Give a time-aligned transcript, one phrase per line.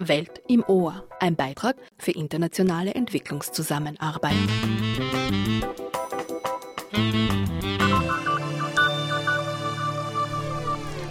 [0.00, 4.32] Welt im Ohr, ein Beitrag für internationale Entwicklungszusammenarbeit.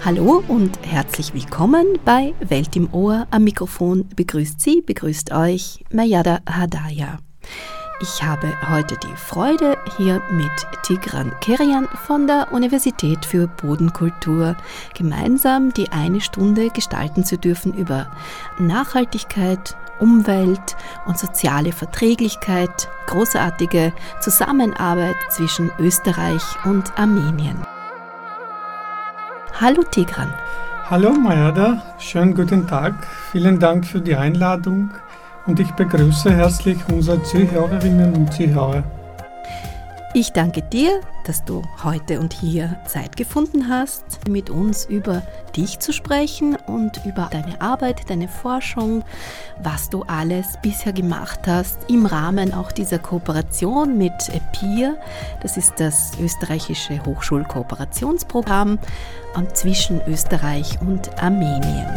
[0.04, 3.28] Hallo und herzlich willkommen bei Welt im Ohr.
[3.30, 7.20] Am Mikrofon begrüßt Sie, begrüßt euch Mayada Hadaya.
[8.02, 10.52] Ich habe heute die Freude, hier mit
[10.84, 14.55] Tigran Kerian von der Universität für Bodenkultur
[14.93, 18.07] gemeinsam die eine Stunde gestalten zu dürfen über
[18.57, 20.77] Nachhaltigkeit, Umwelt
[21.07, 23.91] und soziale Verträglichkeit, großartige
[24.21, 27.57] Zusammenarbeit zwischen Österreich und Armenien.
[29.60, 30.33] Hallo Tigran.
[30.89, 32.94] Hallo Mayada, schönen guten Tag.
[33.33, 34.91] Vielen Dank für die Einladung
[35.50, 38.84] und ich begrüße herzlich unsere Zuhörerinnen und Zuhörer.
[40.14, 45.23] Ich danke dir, dass du heute und hier Zeit gefunden hast, mit uns über
[45.56, 49.03] dich zu sprechen und über deine Arbeit, deine Forschung,
[49.62, 54.13] was du alles bisher gemacht hast im Rahmen auch dieser Kooperation mit
[54.52, 54.97] PIR.
[55.41, 58.78] Das ist das österreichische Hochschulkooperationsprogramm
[59.53, 61.88] zwischen Österreich und Armenien.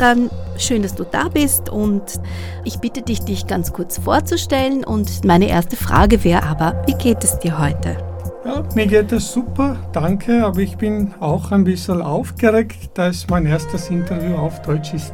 [0.00, 2.02] Tigran, schön, dass du da bist und
[2.64, 4.82] ich bitte dich, dich ganz kurz vorzustellen.
[4.82, 7.98] Und meine erste Frage wäre aber, wie geht es dir heute?
[8.46, 13.28] Ja, mir geht es super, danke, aber ich bin auch ein bisschen aufgeregt, da es
[13.28, 15.12] mein erstes Interview auf Deutsch ist.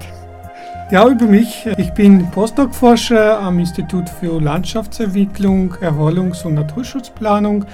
[0.92, 1.66] Ja, über mich.
[1.78, 7.64] Ich bin Postdoc-Forscher am Institut für Landschaftsentwicklung, Erholungs- und Naturschutzplanung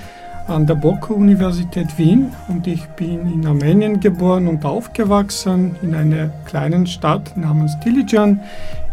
[0.47, 6.87] an der Boku-Universität Wien und ich bin in Armenien geboren und aufgewachsen in einer kleinen
[6.87, 8.41] Stadt namens Dilijan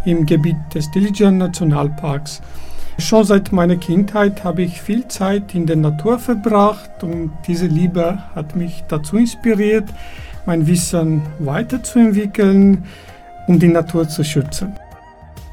[0.05, 2.41] im Gebiet des Dilijan Nationalparks.
[2.97, 8.19] Schon seit meiner Kindheit habe ich viel Zeit in der Natur verbracht und diese Liebe
[8.35, 9.89] hat mich dazu inspiriert,
[10.45, 12.83] mein Wissen weiterzuentwickeln,
[13.47, 14.73] um die Natur zu schützen.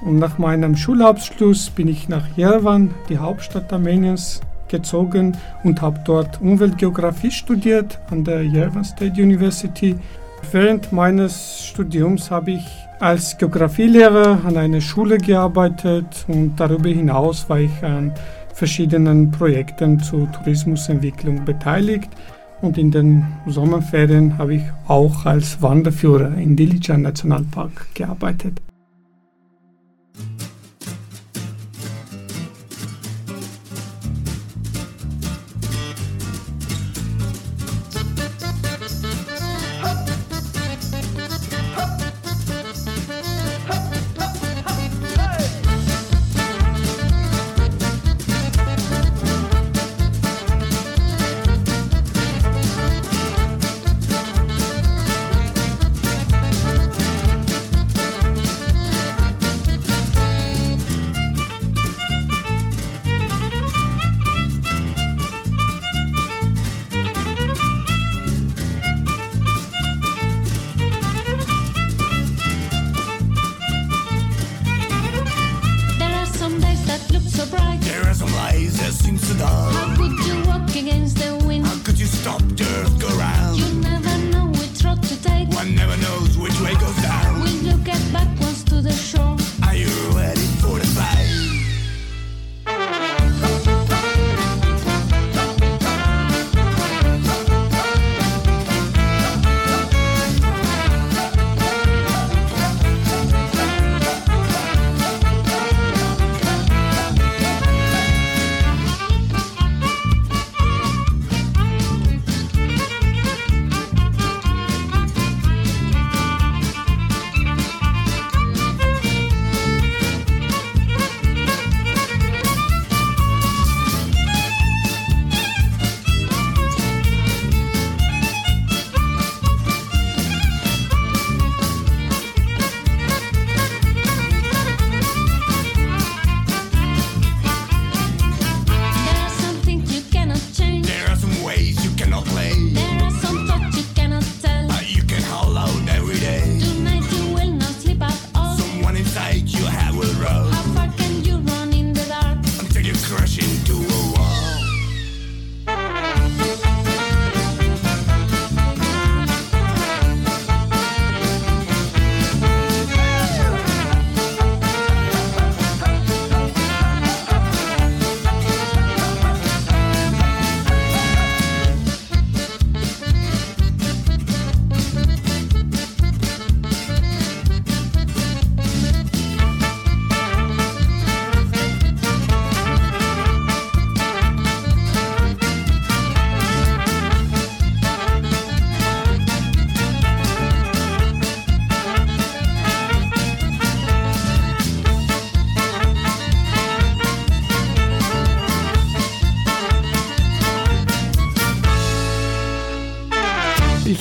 [0.04, 6.40] Und nach meinem Schulabschluss bin ich nach Jerewan, die Hauptstadt Armeniens, gezogen und habe dort
[6.40, 9.96] Umweltgeografie studiert an der Yerevan State University.
[10.52, 12.66] Während meines Studiums habe ich
[13.00, 18.12] als Geografielehrer an einer Schule gearbeitet und darüber hinaus war ich an
[18.54, 22.10] verschiedenen Projekten zur Tourismusentwicklung beteiligt.
[22.62, 28.62] Und in den Sommerferien habe ich auch als Wanderführer in Dilijan Nationalpark gearbeitet.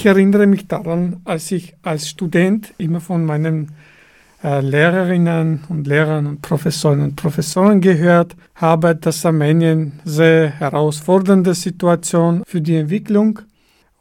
[0.06, 3.72] Ich erinnere mich daran, als ich als Student immer von meinen
[4.44, 12.44] äh, Lehrerinnen und Lehrern und Professoren und Professoren gehört habe, dass Armenien sehr herausfordernde Situation
[12.46, 13.40] für die Entwicklung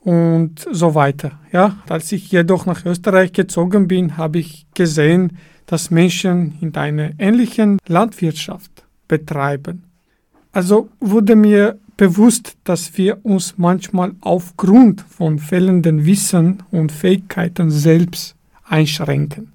[0.02, 1.40] und so weiter.
[1.52, 7.12] Ja, als ich jedoch nach Österreich gezogen bin, habe ich gesehen, dass Menschen in einer
[7.18, 9.84] ähnlichen Landwirtschaft betreiben.
[10.52, 18.36] Also wurde mir bewusst, dass wir uns manchmal aufgrund von fehlenden Wissen und Fähigkeiten selbst
[18.64, 19.53] einschränken.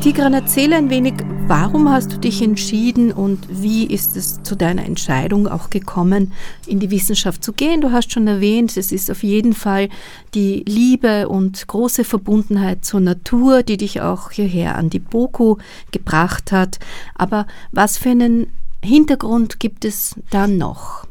[0.00, 1.12] Tigran, erzähle ein wenig,
[1.46, 6.32] warum hast du dich entschieden und wie ist es zu deiner Entscheidung auch gekommen,
[6.66, 7.82] in die Wissenschaft zu gehen?
[7.82, 9.90] Du hast schon erwähnt, es ist auf jeden Fall
[10.32, 15.58] die Liebe und große Verbundenheit zur Natur, die dich auch hierher an die BOKU
[15.92, 16.78] gebracht hat.
[17.14, 18.46] Aber was für einen
[18.82, 21.04] Hintergrund gibt es da noch?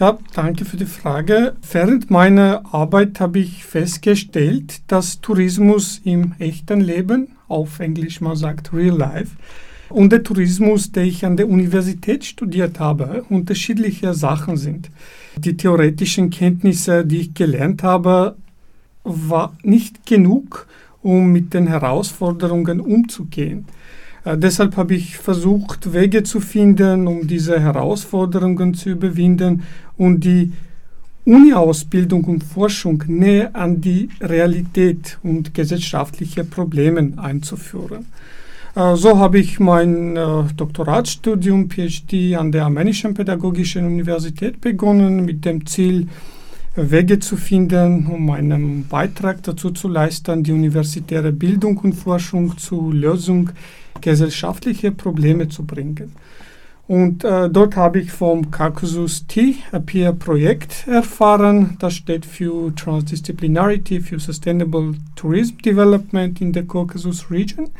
[0.00, 1.54] Ja, danke für die Frage.
[1.70, 8.72] Während meiner Arbeit habe ich festgestellt, dass Tourismus im echten Leben auf Englisch man sagt
[8.72, 9.36] Real Life.
[9.88, 14.90] Und der Tourismus, den ich an der Universität studiert habe, unterschiedliche Sachen sind.
[15.36, 18.36] Die theoretischen Kenntnisse, die ich gelernt habe,
[19.04, 20.66] war nicht genug,
[21.02, 23.66] um mit den Herausforderungen umzugehen.
[24.24, 29.64] Äh, deshalb habe ich versucht, Wege zu finden, um diese Herausforderungen zu überwinden
[29.96, 30.52] und die
[31.24, 38.06] Uni-Ausbildung und Forschung näher an die Realität und gesellschaftliche Probleme einzuführen.
[38.74, 45.44] Äh, so habe ich mein äh, Doktoratsstudium PhD an der Armenischen Pädagogischen Universität begonnen mit
[45.44, 46.08] dem Ziel,
[46.74, 52.94] Wege zu finden, um einen Beitrag dazu zu leisten, die universitäre Bildung und Forschung zur
[52.94, 53.50] Lösung
[54.00, 56.12] gesellschaftlicher Probleme zu bringen.
[56.92, 61.78] Und äh, dort habe ich vom Caucasus T, ein Peer-Projekt, erfahren.
[61.78, 67.70] Das steht für Transdisciplinarity, für Sustainable Tourism Development in der Caucasus Region.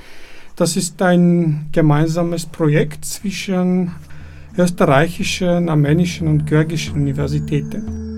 [0.57, 3.91] Das ist ein gemeinsames Projekt zwischen
[4.57, 8.12] österreichischen, armenischen und georgischen Universitäten.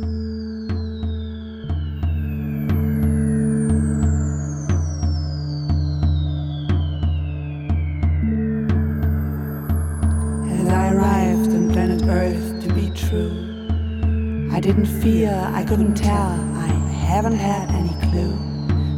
[14.65, 16.69] Didn't fear, I couldn't tell, I
[17.07, 18.35] haven't had any clue.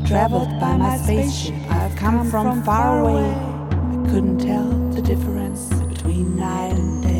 [0.06, 3.30] Traveled by my spaceship, I've come from far away.
[3.32, 7.15] I couldn't tell the difference between night and day.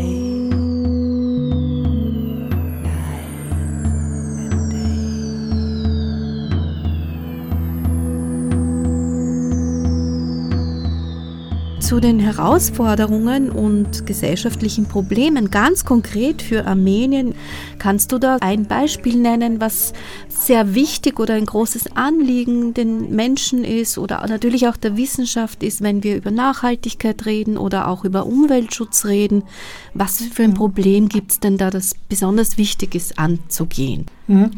[11.87, 17.37] Zu den Herausforderungen und gesellschaftlichen Problemen ganz konkret für Armenien.
[17.79, 19.93] Kannst du da ein Beispiel nennen, was
[20.29, 25.81] sehr wichtig oder ein großes Anliegen den Menschen ist oder natürlich auch der Wissenschaft ist,
[25.81, 29.45] wenn wir über Nachhaltigkeit reden oder auch über Umweltschutz reden?
[29.95, 34.07] Was für ein Problem gibt es denn da, das besonders wichtig ist anzugehen?
[34.27, 34.51] Mhm.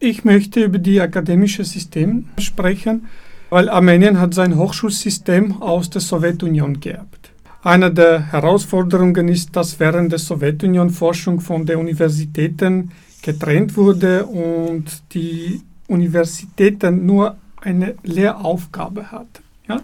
[0.00, 3.06] Ich möchte über die akademische System sprechen
[3.54, 7.30] weil Armenien hat sein Hochschulsystem aus der Sowjetunion geerbt.
[7.62, 12.90] Eine der Herausforderungen ist, dass während der Sowjetunion Forschung von den Universitäten
[13.22, 19.44] getrennt wurde und die Universitäten nur eine Lehraufgabe hatten.
[19.68, 19.80] Ja?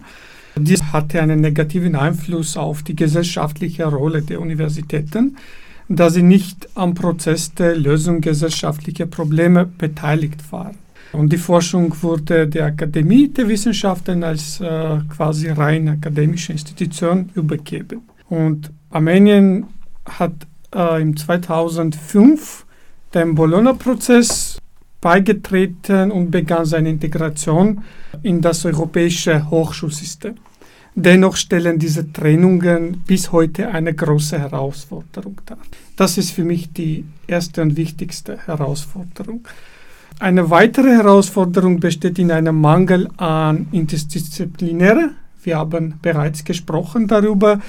[0.57, 5.37] Dies hatte einen negativen Einfluss auf die gesellschaftliche Rolle der Universitäten,
[5.87, 10.80] da sie nicht am Prozess der Lösung gesellschaftlicher Probleme beteiligt waren.
[11.13, 18.01] Und die Forschung wurde der Akademie der Wissenschaften als äh, quasi rein akademische Institution übergeben.
[18.29, 19.65] Und Armenien
[20.05, 20.33] hat
[20.73, 22.65] äh, im 2005
[23.13, 24.57] dem Bologna-Prozess
[25.01, 27.83] beigetreten und begann seine Integration
[28.23, 30.35] in das europäische Hochschulsystem.
[30.93, 35.57] Dennoch stellen diese Trennungen bis heute eine große Herausforderung dar.
[35.95, 39.47] Das ist für mich die erste und wichtigste Herausforderung.
[40.21, 45.13] Eine weitere Herausforderung besteht in einem Mangel an Interdisziplinäre.
[45.41, 47.59] Wir haben bereits gesprochen darüber.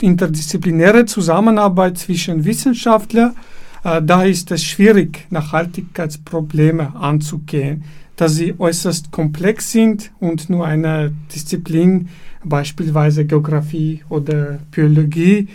[0.00, 3.36] Interdisziplinäre Zusammenarbeit zwischen Wissenschaftlern.
[3.84, 7.84] Äh, da ist es schwierig, Nachhaltigkeitsprobleme anzugehen,
[8.16, 12.08] da sie äußerst komplex sind und nur eine Disziplin,
[12.42, 15.46] beispielsweise Geografie oder Biologie,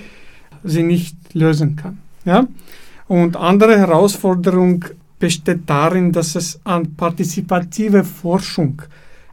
[0.63, 1.97] sie nicht lösen kann.
[2.24, 2.47] Ja?
[3.09, 4.85] Und andere Herausforderung
[5.19, 8.81] besteht darin, dass es an partizipative Forschung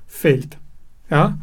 [0.07, 0.59] fehlt.
[1.11, 1.39] Ja?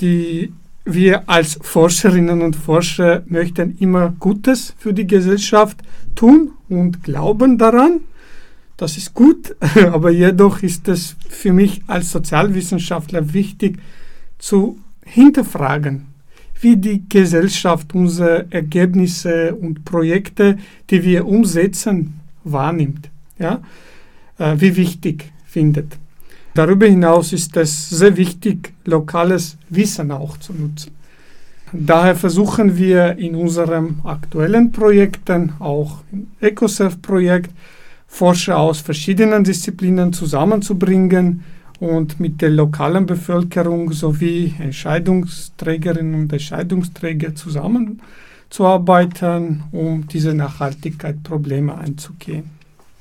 [0.00, 0.52] Die
[0.90, 5.76] wir als Forscherinnen und Forscher möchten immer Gutes für die Gesellschaft
[6.14, 8.00] tun und glauben daran.
[8.78, 9.54] Das ist gut,
[9.92, 13.78] aber jedoch ist es für mich als Sozialwissenschaftler wichtig
[14.38, 16.06] zu hinterfragen,
[16.60, 20.56] wie die Gesellschaft unsere Ergebnisse und Projekte,
[20.88, 23.60] die wir umsetzen, wahrnimmt, ja?
[24.38, 25.98] Äh, wie wichtig findet.
[26.54, 30.92] Darüber hinaus ist es sehr wichtig, lokales Wissen auch zu nutzen.
[31.72, 37.50] Daher versuchen wir in unserem aktuellen Projekten, auch im EcoSurf-Projekt,
[38.06, 41.44] Forscher aus verschiedenen Disziplinen zusammenzubringen
[41.78, 52.57] und mit der lokalen Bevölkerung sowie Entscheidungsträgerinnen und Entscheidungsträger zusammenzuarbeiten, um diese Nachhaltigkeitsprobleme anzugehen.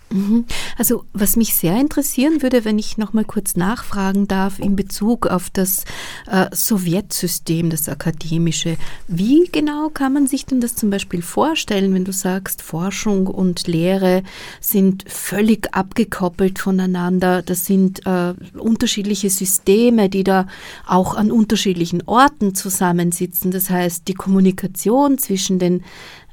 [0.10, 0.46] Mhm.
[0.78, 5.28] Also was mich sehr interessieren würde, wenn ich noch mal kurz nachfragen darf in Bezug
[5.28, 5.84] auf das
[6.28, 8.78] äh, Sowjetsystem, das akademische.
[9.08, 13.68] Wie genau kann man sich denn das zum Beispiel vorstellen, wenn du sagst, Forschung und
[13.68, 14.24] Lehre
[14.62, 17.42] sind völlig abgekoppelt voneinander?
[17.42, 20.48] Das sind äh, unterschiedliche Systeme, die da
[20.86, 23.52] auch an unterschiedlichen Orten zusammensitzen.
[23.52, 25.84] Das heißt, die Kommunikation zwischen den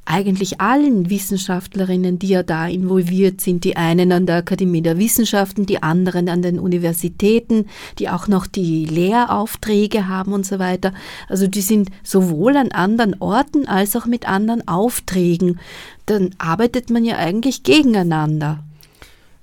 [0.06, 5.66] eigentlich allen Wissenschaftlerinnen, die ja da involviert sind, die einen an der Akademie der Wissenschaften,
[5.66, 7.66] die anderen an den Universitäten,
[7.98, 10.92] die auch noch die Lehraufträge haben und so weiter.
[11.28, 15.58] Also die sind sowohl an anderen Orten als auch mit anderen Aufträgen.
[16.06, 18.62] Dann arbeitet man ja eigentlich gegeneinander.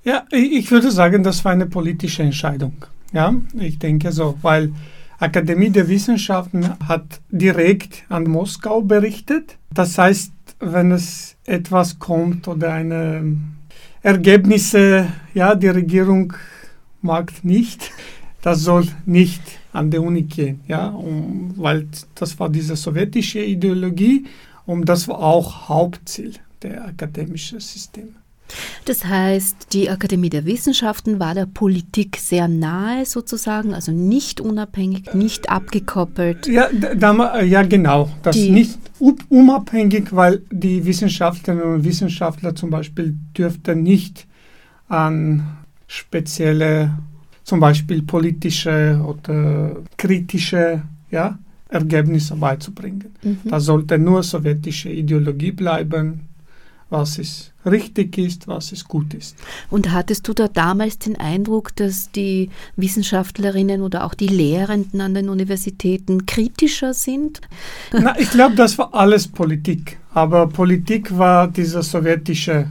[0.04, 2.86] Ja, ich würde sagen, das war eine politische Entscheidung.
[3.12, 4.72] Ja, ich denke so, weil
[5.18, 9.56] Akademie der Wissenschaften hat direkt an Moskau berichtet.
[9.72, 13.36] Das heißt, wenn es etwas kommt oder eine
[14.02, 16.32] Ergebnisse, ja, die Regierung
[17.02, 17.90] mag nicht,
[18.42, 19.42] das soll nicht
[19.72, 24.26] an der Uni gehen, ja, um, weil das war diese sowjetische Ideologie
[24.66, 28.12] und das war auch Hauptziel der akademischen Systeme.
[28.84, 35.14] Das heißt, die Akademie der Wissenschaften war der Politik sehr nahe sozusagen, also nicht unabhängig,
[35.14, 36.46] nicht abgekoppelt.
[36.48, 38.10] Ja, da, ja genau.
[38.22, 38.78] Das die, nicht
[39.28, 44.26] unabhängig, weil die Wissenschaftlerinnen und Wissenschaftler zum Beispiel dürften nicht
[44.88, 46.96] an spezielle,
[47.42, 53.12] zum Beispiel politische oder kritische ja, Ergebnisse beizubringen.
[53.22, 53.38] Mhm.
[53.44, 56.28] Das sollte nur sowjetische Ideologie bleiben,
[56.92, 59.36] was ist richtig ist, was es gut ist.
[59.70, 65.14] Und hattest du da damals den Eindruck, dass die Wissenschaftlerinnen oder auch die Lehrenden an
[65.14, 67.40] den Universitäten kritischer sind?
[67.92, 69.98] Na, ich glaube, das war alles Politik.
[70.12, 72.66] Aber Politik war diese sowjetische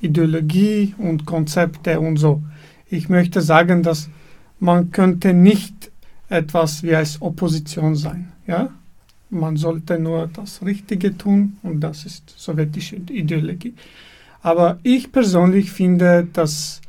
[0.00, 2.42] Ideologie und Konzepte und so.
[2.88, 4.08] Ich möchte sagen, dass
[4.58, 5.90] man könnte nicht
[6.28, 8.32] etwas wie als Opposition sein.
[8.46, 8.70] Ja?
[9.32, 13.74] Man sollte nur das Richtige tun und das ist sowjetische Ideologie.
[14.42, 16.82] Aber ich persönlich finde, dass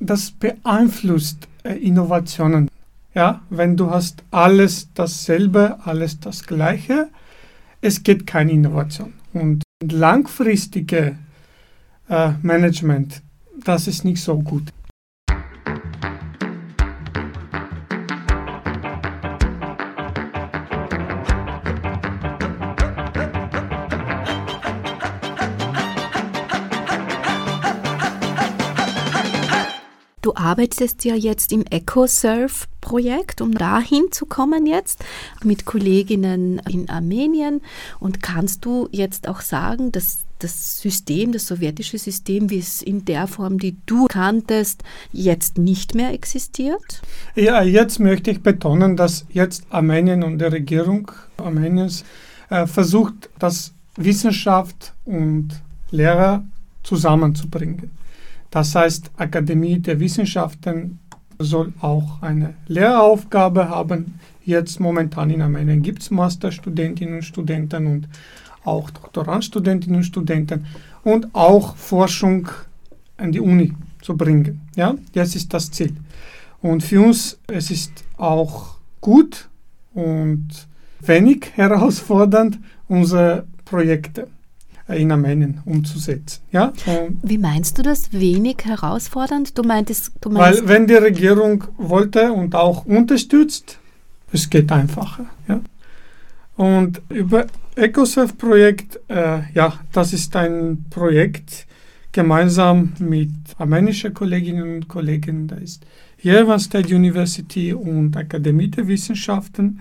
[0.00, 2.68] das beeinflusst äh, Innovationen.
[3.14, 7.08] Ja, wenn du hast alles dasselbe, alles das Gleiche,
[7.80, 9.12] es geht keine Innovation.
[9.32, 11.18] Und langfristige
[12.08, 13.22] äh, Management,
[13.64, 14.72] das ist nicht so gut.
[30.40, 35.04] Arbeitest ja jetzt im EcoSurf-Projekt, um dahin zu kommen jetzt
[35.44, 37.60] mit Kolleginnen in Armenien.
[38.00, 43.04] Und kannst du jetzt auch sagen, dass das System, das sowjetische System, wie es in
[43.04, 44.82] der Form, die du kanntest,
[45.12, 47.02] jetzt nicht mehr existiert?
[47.34, 52.04] Ja, jetzt möchte ich betonen, dass jetzt Armenien und die Regierung Armeniens
[52.48, 56.44] äh, versucht, das Wissenschaft und Lehrer
[56.82, 57.90] zusammenzubringen.
[58.50, 60.98] Das heißt, Akademie der Wissenschaften
[61.38, 64.18] soll auch eine Lehraufgabe haben.
[64.44, 68.08] Jetzt momentan in Armenien gibt es Masterstudentinnen und Studenten und
[68.64, 70.66] auch Doktorandstudentinnen und Studenten
[71.04, 72.48] und auch Forschung
[73.16, 74.60] an die Uni zu bringen.
[74.76, 75.94] Ja, das ist das Ziel.
[76.60, 79.48] Und für uns es ist auch gut
[79.94, 80.48] und
[81.00, 84.28] wenig herausfordernd unsere Projekte
[84.96, 86.42] in Armenien umzusetzen.
[86.52, 86.72] Ja?
[87.22, 88.12] Wie meinst du das?
[88.12, 89.56] Wenig herausfordernd?
[89.56, 93.78] Du meintest, du meinst Weil wenn die Regierung wollte und auch unterstützt,
[94.32, 95.26] es geht einfacher.
[95.48, 95.60] Ja?
[96.56, 101.66] Und über EcoSurf-Projekt, äh, ja, das ist ein Projekt
[102.12, 105.86] gemeinsam mit armenischen Kolleginnen und Kollegen, da ist
[106.22, 109.80] Yerevan State University und Akademie der Wissenschaften,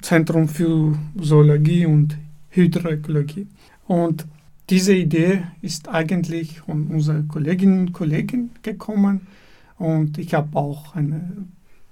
[0.00, 2.16] Zentrum für Zoologie und
[2.50, 3.46] Hydroökologie.
[3.86, 4.24] Und
[4.70, 9.26] diese Idee ist eigentlich von unseren Kolleginnen und Kollegen gekommen
[9.78, 11.46] und ich habe auch eine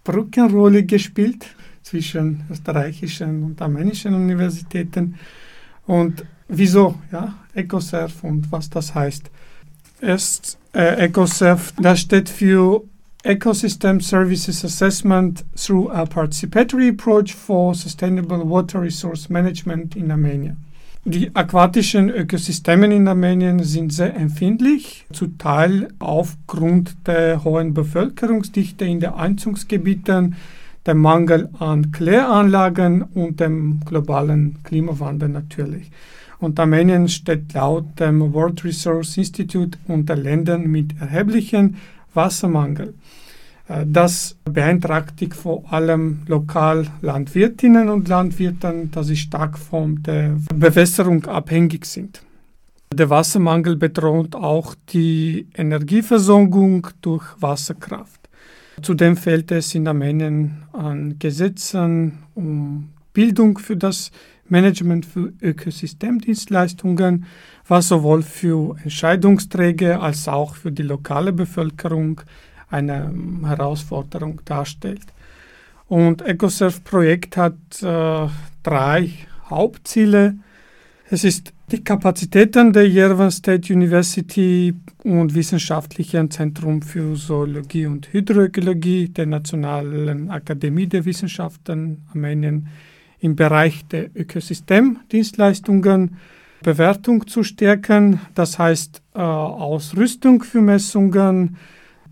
[0.05, 1.47] Brückenrolle gespielt
[1.83, 5.17] zwischen österreichischen und armenischen Universitäten.
[5.87, 9.31] Und wieso, ja, EcoSurf und was das heißt.
[10.01, 12.83] Erst äh, EcoSurf, das steht für
[13.25, 20.57] Ecosystem Services Assessment through a Participatory Approach for Sustainable Water Resource Management in Armenien.
[21.05, 29.01] Die aquatischen Ökosysteme in Armenien sind sehr empfindlich, zum Teil aufgrund der hohen Bevölkerungsdichte in
[29.01, 30.37] den Einzugsgebieten,
[30.87, 35.91] dem Mangel an Kläranlagen und dem globalen Klimawandel natürlich.
[36.39, 41.75] Und Armenien steht laut dem World Resource Institute unter Ländern mit erheblichem
[42.15, 42.95] Wassermangel.
[43.69, 51.27] Äh, das beeinträchtigt vor allem lokal Landwirtinnen und Landwirten, da sie stark von der Bewässerung
[51.27, 52.23] abhängig sind.
[52.93, 58.29] Der Wassermangel bedroht auch die Energieversorgung durch Wasserkraft.
[58.83, 64.11] Zudem fehlt es in Armenien an Gesetzen um Bildung für das
[64.49, 67.25] Management für Ökosystemdienstleistungen,
[67.67, 72.21] was sowohl für Entscheidungsträger als auch für die lokale Bevölkerung
[72.73, 75.03] eine ähm, Herausforderung darstellt.
[75.89, 78.29] Und EcoSurf-Projekt hat äh,
[78.63, 79.11] drei
[79.51, 80.37] Hauptziele.
[81.11, 89.09] Es ist die Kapazitäten der Yerevan State University und Wissenschaftlichen Zentrum für Zoologie und Hydroökologie
[89.09, 92.69] der Nationalen Akademie der Wissenschaften Armenien
[93.21, 96.17] im Bereich der Ökosystemdienstleistungen
[96.63, 101.57] Bewertung zu stärken, das heißt äh, Ausrüstung für Messungen,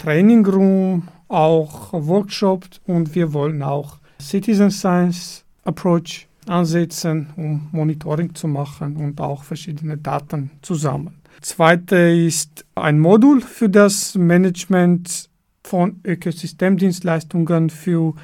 [0.01, 8.49] Training Room, auch Workshops und wir wollen auch Citizen Science Approach ansetzen, um Monitoring zu
[8.49, 11.17] machen und auch verschiedene Daten zu sammeln.
[11.43, 15.29] Zweite ist ein Modul für das Management
[15.63, 18.15] von Ökosystemdienstleistungen für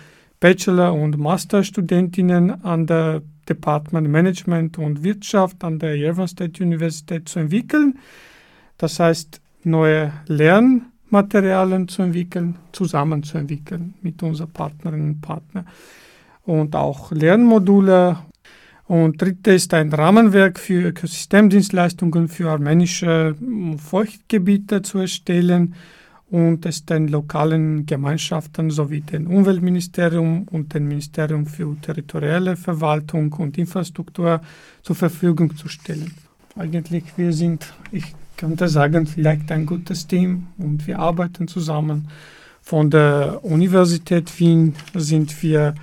[0.41, 7.39] Bachelor- und Masterstudentinnen an der Department Management und Wirtschaft an der Yerevan State University zu
[7.39, 7.99] entwickeln.
[8.79, 15.67] Das heißt, neue Lern- Materialien zu entwickeln, zusammenzuentwickeln mit unseren Partnerinnen und Partnern.
[16.45, 18.19] Und auch Lernmodule.
[18.87, 23.35] Und dritte ist ein Rahmenwerk für Ökosystemdienstleistungen für armenische
[23.79, 25.75] Feuchtgebiete zu erstellen
[26.31, 33.59] und es den lokalen Gemeinschaften sowie dem Umweltministerium und dem Ministerium für territoriale Verwaltung und
[33.59, 34.41] Infrastruktur
[34.83, 36.13] zur Verfügung zu stellen.
[36.57, 42.09] Eigentlich, wir sind, ich könnte sagen, vielleicht ein gutes Team und wir arbeiten zusammen.
[42.63, 45.75] Von der Universität Wien sind wir,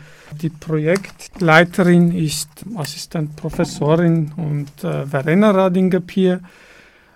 [0.41, 6.41] die Projektleiterin ist Assistentprofessorin und äh, Verena Radinger-Pier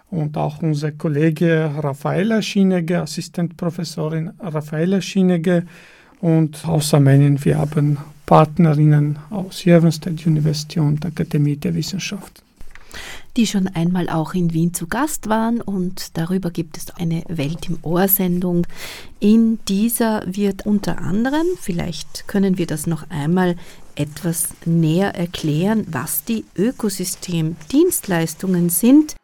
[0.10, 5.64] und auch unser Kollege Raffaella Schinege, Assistentprofessorin Raffaella Schinege
[6.22, 7.44] und aus Armenien.
[7.44, 12.47] Wir haben Partnerinnen aus Yerevan State University und Akademie der Wissenschaften
[13.36, 17.68] die schon einmal auch in Wien zu Gast waren und darüber gibt es eine Welt
[17.70, 18.66] im Ohr Sendung.
[19.20, 23.58] In dieser wird unter anderem, vielleicht können wir das noch einmal
[23.96, 29.18] etwas näher erklären, was die Ökosystemdienstleistungen sind.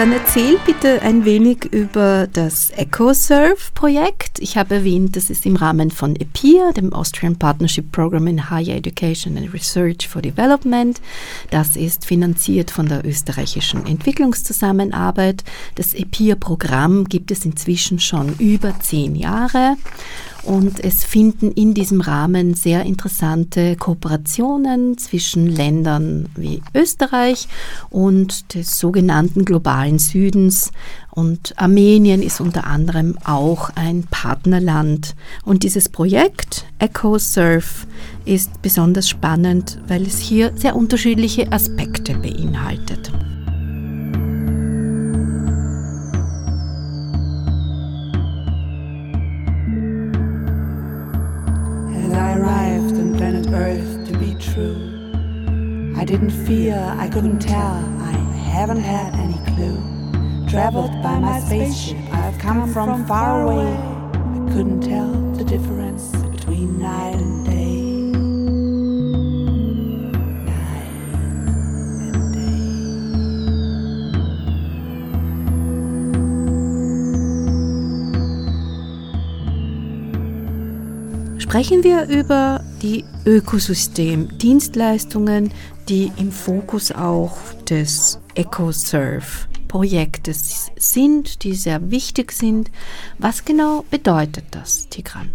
[0.00, 4.38] Dann erzähl bitte ein wenig über das EcoSurf-Projekt.
[4.38, 8.76] Ich habe erwähnt, das ist im Rahmen von EPIR, dem Austrian Partnership Program in Higher
[8.76, 10.98] Education and Research for Development.
[11.50, 15.44] Das ist finanziert von der österreichischen Entwicklungszusammenarbeit.
[15.74, 19.76] Das EPIR-Programm gibt es inzwischen schon über zehn Jahre
[20.42, 27.48] und es finden in diesem Rahmen sehr interessante Kooperationen zwischen Ländern wie Österreich
[27.90, 30.72] und des sogenannten globalen Südens.
[31.10, 35.14] Und Armenien ist unter anderem auch ein Partnerland.
[35.44, 37.86] Und dieses Projekt EcoSurf
[38.24, 43.09] ist besonders spannend, weil es hier sehr unterschiedliche Aspekte beinhaltet.
[56.18, 57.84] Fear, I couldn't tell.
[58.00, 58.10] I
[58.50, 59.78] haven't had any clue.
[60.48, 63.64] Traveled by my spaceship, I've come from far away.
[63.64, 66.80] I couldn't tell the difference between.
[66.80, 67.60] Night and day.
[81.38, 85.52] Sprechen wir über die Ökosystemdienstleistungen,
[85.90, 87.36] die im Fokus auch
[87.68, 92.70] des EcoServe-Projektes sind, die sehr wichtig sind.
[93.18, 95.30] Was genau bedeutet das, Tigran?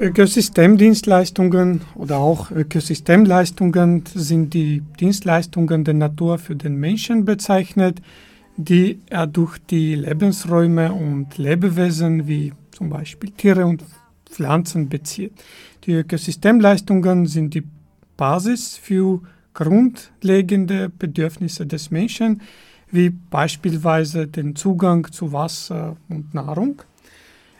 [0.00, 8.00] Ökosystemdienstleistungen oder auch Ökosystemleistungen sind die Dienstleistungen der Natur für den Menschen bezeichnet,
[8.56, 13.84] die er durch die Lebensräume und Lebewesen wie zum Beispiel Tiere und
[14.24, 15.34] Pflanzen bezieht.
[15.84, 17.64] Die Ökosystemleistungen sind die
[18.16, 19.20] Basis für
[19.54, 22.42] grundlegende Bedürfnisse des Menschen,
[22.90, 26.82] wie beispielsweise den Zugang zu Wasser und Nahrung.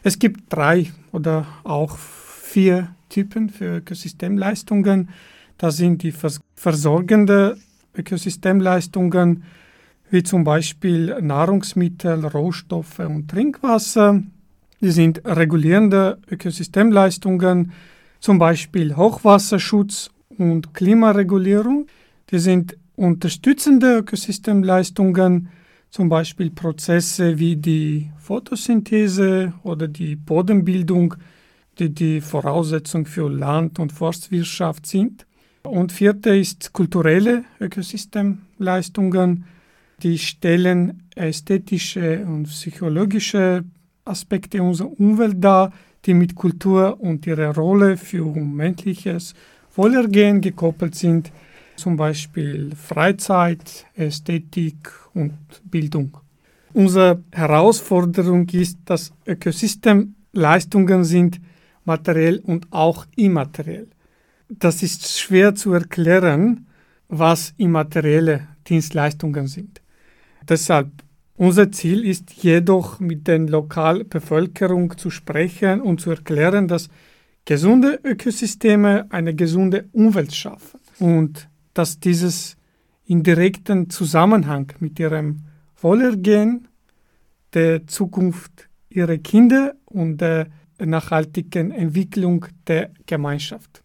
[0.02, 5.10] Es gibt drei oder auch vier Typen für Ökosystemleistungen.
[5.58, 7.56] Das sind die vers versorgende
[7.96, 9.44] Ökosystemleistungen,
[10.10, 14.22] wie zum Beispiel Nahrungsmittel, Rohstoffe und Trinkwasser.
[14.80, 17.72] Die sind regulierende Ökosystemleistungen,
[18.20, 21.86] zum Beispiel Hochwasserschutz und Klimaregulierung.
[22.30, 25.48] Die sind unterstützende Ökosystemleistungen,
[25.90, 31.14] zum Beispiel Prozesse wie die Photosynthese oder die Bodenbildung,
[31.78, 35.26] die die Voraussetzung für Land- und Forstwirtschaft sind.
[35.64, 39.44] Und vierte ist kulturelle Ökosystemleistungen,
[40.02, 43.64] die stellen ästhetische und psychologische
[44.04, 45.72] Aspekte unserer Umwelt dar,
[46.04, 49.34] die mit Kultur und ihrer Rolle für menschliches
[49.74, 51.32] Wohlergehen gekoppelt sind,
[51.76, 55.32] zum Beispiel Freizeit, Ästhetik und
[55.64, 56.18] Bildung.
[56.74, 61.40] Unsere Herausforderung ist, dass Ökosystemleistungen sind
[61.84, 63.88] materiell und auch immateriell.
[64.48, 66.66] Das ist schwer zu erklären,
[67.08, 69.80] was immaterielle Dienstleistungen sind.
[70.48, 70.90] Deshalb
[71.36, 76.88] unser Ziel ist jedoch, mit der Lokalbevölkerung zu sprechen und zu erklären, dass
[77.44, 82.56] gesunde Ökosysteme eine gesunde Umwelt schaffen und dass dieses
[83.04, 85.42] in direkten Zusammenhang mit ihrem
[85.76, 86.68] Wohlergehen,
[87.54, 90.46] der Zukunft ihrer Kinder und der
[90.78, 93.82] nachhaltigen Entwicklung der Gemeinschaft.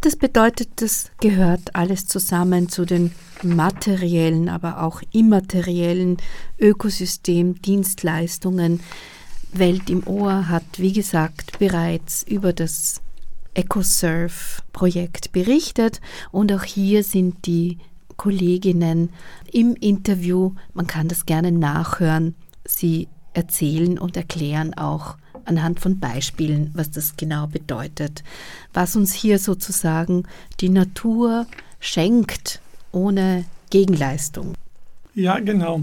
[0.00, 3.10] Das bedeutet, das gehört alles zusammen zu den
[3.42, 6.18] materiellen, aber auch immateriellen
[6.60, 8.78] Ökosystemdienstleistungen.
[9.52, 13.00] Welt im Ohr hat, wie gesagt, bereits über das
[13.54, 17.78] EcoSurf-Projekt berichtet und auch hier sind die
[18.16, 19.10] Kolleginnen
[19.52, 20.52] im Interview.
[20.74, 22.34] Man kann das gerne nachhören.
[22.64, 28.22] Sie erzählen und erklären auch anhand von Beispielen, was das genau bedeutet,
[28.72, 30.24] was uns hier sozusagen
[30.60, 31.46] die Natur
[31.80, 32.60] schenkt
[32.92, 34.54] ohne Gegenleistung.
[35.14, 35.82] Ja, genau.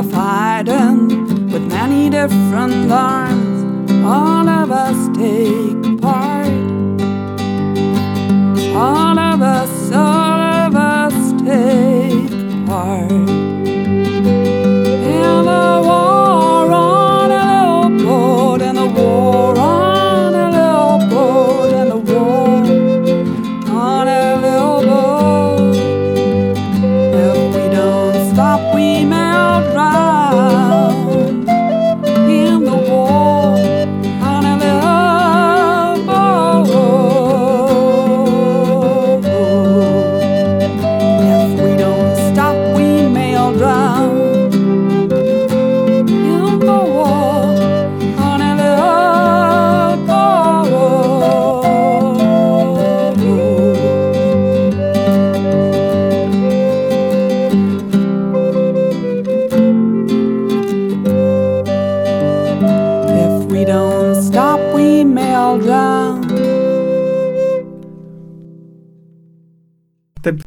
[0.00, 3.92] of hiding with many different lines.
[4.02, 5.79] All of us take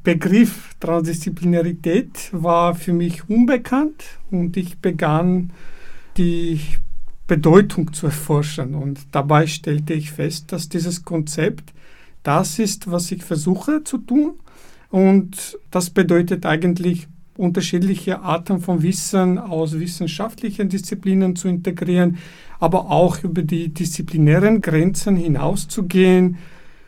[0.03, 5.53] Begriff Transdisziplinarität war für mich unbekannt und ich begann
[6.17, 6.59] die
[7.25, 8.75] Bedeutung zu erforschen.
[8.75, 11.73] Und dabei stellte ich fest, dass dieses Konzept
[12.21, 14.33] das ist, was ich versuche zu tun.
[14.89, 22.17] Und das bedeutet eigentlich, unterschiedliche Arten von Wissen aus wissenschaftlichen Disziplinen zu integrieren,
[22.59, 26.37] aber auch über die disziplinären Grenzen hinauszugehen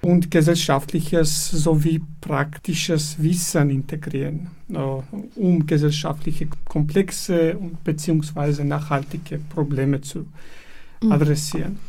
[0.01, 10.27] und gesellschaftliches sowie praktisches Wissen integrieren, äh, um gesellschaftliche komplexe und beziehungsweise nachhaltige Probleme zu
[11.09, 11.79] adressieren.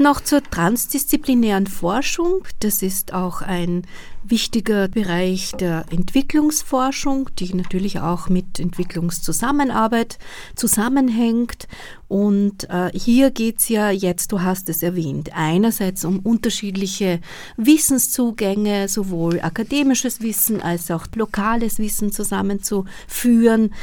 [0.00, 2.44] Noch zur transdisziplinären Forschung.
[2.60, 3.82] Das ist auch ein
[4.22, 10.18] wichtiger Bereich der Entwicklungsforschung, die natürlich auch mit Entwicklungszusammenarbeit
[10.54, 11.66] zusammenhängt.
[12.06, 17.20] Und äh, hier geht es ja jetzt, du hast es erwähnt, einerseits um unterschiedliche
[17.56, 23.74] Wissenszugänge, sowohl akademisches Wissen als auch lokales Wissen zusammenzuführen.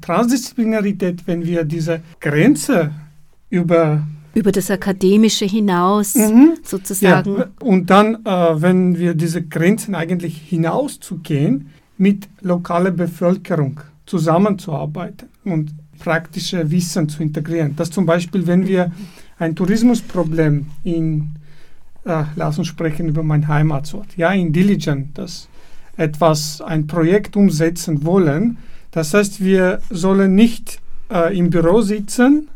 [0.00, 2.92] Transdisziplinarität, wenn wir diese Grenze
[3.50, 6.54] über Über das Akademische hinaus Mhm.
[6.62, 7.36] sozusagen.
[7.36, 15.74] Ja, und dann, äh, wenn wir diese Grenzen eigentlich hinauszugehen, mit lokaler Bevölkerung zusammenzuarbeiten und
[15.98, 17.76] praktische Wissen zu integrieren.
[17.76, 18.90] Dass zum Beispiel, wenn wir
[19.38, 21.30] ein Tourismusproblem in,
[22.04, 25.48] äh, lass uns sprechen über mein Heimatort, ja, in Diligent, das
[25.96, 28.56] etwas, ein Projekt umsetzen wollen.
[28.90, 32.48] Das heißt, wir sollen nicht äh, im Büro sitzen,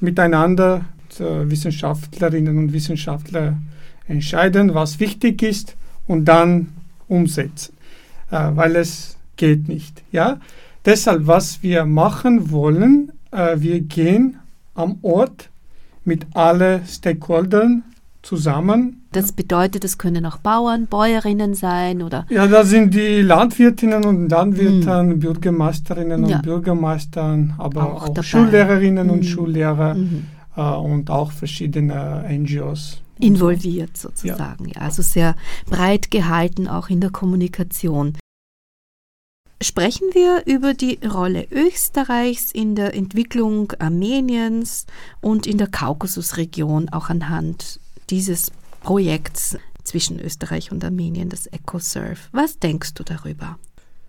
[0.00, 0.84] miteinander
[1.18, 3.56] äh, Wissenschaftlerinnen und Wissenschaftler
[4.06, 6.68] entscheiden, was wichtig ist und dann
[7.08, 7.74] umsetzen,
[8.30, 10.02] äh, weil es geht nicht.
[10.12, 10.40] Ja?
[10.84, 14.38] Deshalb, was wir machen wollen, äh, wir gehen
[14.74, 15.50] am Ort
[16.04, 17.84] mit allen Stakeholdern
[18.28, 19.06] zusammen.
[19.12, 24.28] Das bedeutet, es können auch Bauern, Bäuerinnen sein oder Ja, da sind die Landwirtinnen und
[24.28, 26.36] Landwirten, Bürgermeisterinnen Ja.
[26.36, 28.22] und Bürgermeistern, aber Auch auch.
[28.22, 29.22] Schullehrerinnen und Mhm.
[29.32, 30.26] Schullehrer mhm.
[30.56, 33.00] äh, und auch verschiedene NGOs.
[33.18, 34.68] involviert sozusagen.
[34.68, 34.80] Ja.
[34.82, 35.34] also sehr
[35.66, 38.12] breit gehalten, auch in der Kommunikation.
[39.60, 44.86] Sprechen wir über die Rolle Österreichs in der Entwicklung Armeniens
[45.20, 52.28] und in der Kaukasusregion, auch anhand dieses Projekts zwischen Österreich und Armenien, das EcoSurf.
[52.32, 53.58] Was denkst du darüber?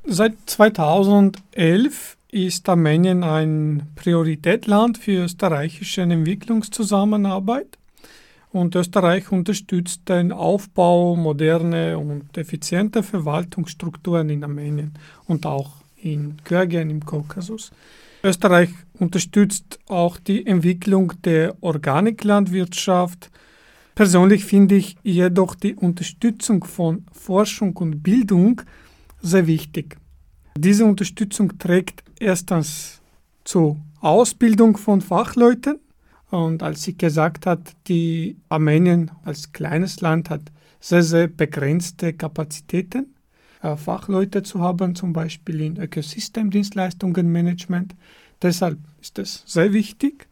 [0.06, 7.78] Seit 2011 ist Armenien ein Prioritätland für österreichische Entwicklungszusammenarbeit
[8.52, 14.94] und Österreich unterstützt den Aufbau moderner und effizienter Verwaltungsstrukturen in Armenien
[15.26, 17.72] und auch in Georgien im Kaukasus.
[18.24, 23.30] Österreich unterstützt auch die Entwicklung der Organiklandwirtschaft.
[24.00, 28.62] Persönlich finde ich jedoch die Unterstützung von Forschung und Bildung
[29.22, 29.98] sehr wichtig.
[30.58, 33.02] Diese Unterstützung trägt erstens
[33.44, 35.80] zur Ausbildung von Fachleuten.
[36.30, 40.44] Und als sie gesagt hat, die Armenien als kleines Land hat
[40.80, 43.16] sehr, sehr begrenzte Kapazitäten,
[43.62, 47.98] äh, Fachleute zu haben, zum Beispiel in Ökosystemdienstleistungen-Management.
[48.42, 50.30] Deshalb ist das sehr wichtig.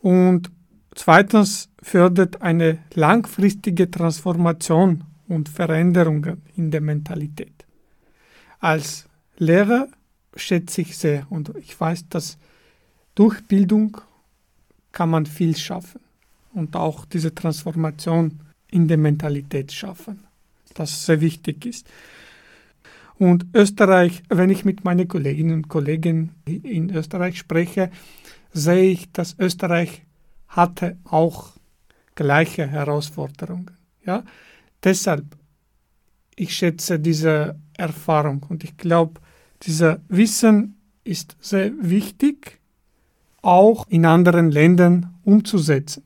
[0.00, 0.50] Und
[0.94, 7.64] zweitens fördert eine langfristige Transformation und Veränderungen in der Mentalität.
[8.58, 9.06] Als
[9.38, 9.86] Lehrer
[10.34, 12.38] schätze ich sehr und ich weiß, dass
[13.14, 13.98] durch Bildung
[14.90, 16.00] kann man viel schaffen.
[16.54, 20.24] und auch diese Transformation in der Mentalität schaffen,
[20.74, 21.86] das sehr wichtig ist.
[23.18, 27.90] Und Österreich, wenn ich mit meinen Kolleginnen und Kollegen in Österreich spreche,
[28.52, 30.02] sehe ich, dass Österreich
[30.48, 31.55] hatte auch
[32.16, 33.70] gleiche Herausforderungen.
[34.04, 34.24] Ja?
[34.82, 35.24] Deshalb,
[36.34, 39.20] ich schätze diese Erfahrung und ich glaube,
[39.62, 42.58] dieser Wissen ist sehr wichtig,
[43.42, 46.02] auch in anderen Ländern umzusetzen.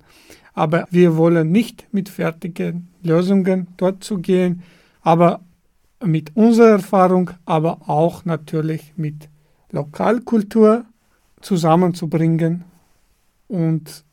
[0.52, 4.62] Aber wir wollen nicht mit fertigen Lösungen dort zu gehen,
[5.00, 5.40] aber
[6.04, 9.28] mit unserer Erfahrung, aber auch natürlich mit
[9.70, 10.84] Lokalkultur
[11.40, 12.64] zusammenzubringen
[13.48, 14.04] und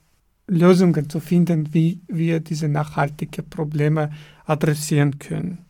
[0.48, 4.12] Lösungen zu finden, wie wir diese nachhaltigen Probleme
[4.46, 5.66] adressieren können.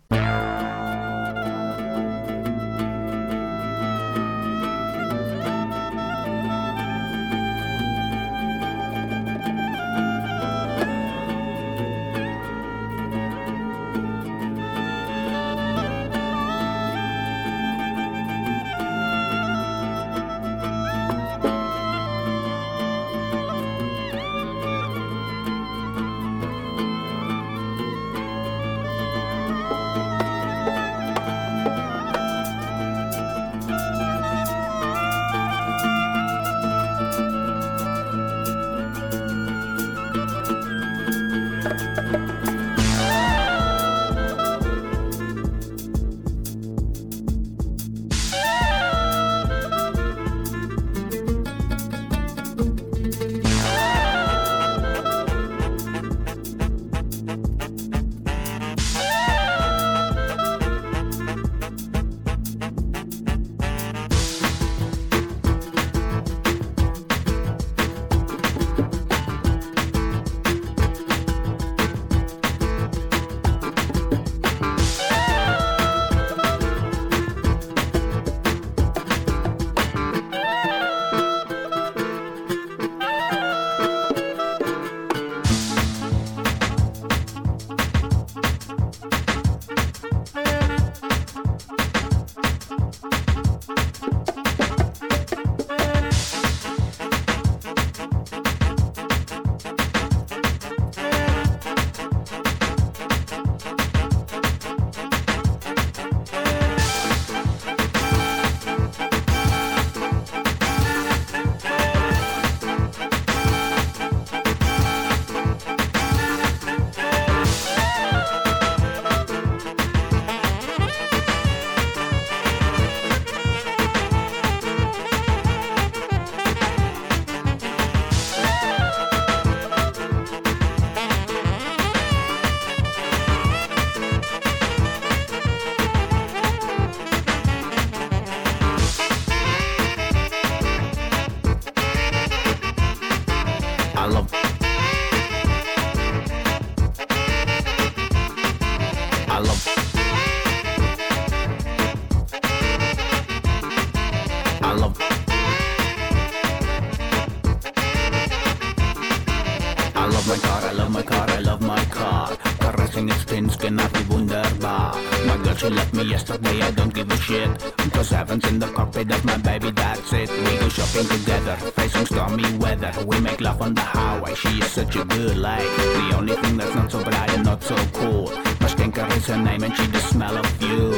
[166.38, 167.60] Yesterday, I don't give a shit.
[167.92, 170.30] Cause heaven's in the cockpit of my baby, that's it.
[170.30, 172.92] We go shopping together, facing stormy weather.
[173.06, 175.66] We make love on the highway, she is such a good lady.
[175.66, 178.28] The only thing that's not so bright and not so cool.
[178.60, 180.97] Mashkenka is her name and she the smell of you.